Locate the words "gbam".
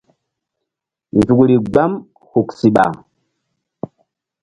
1.67-1.91